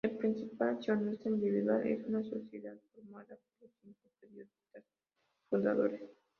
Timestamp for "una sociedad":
2.07-2.73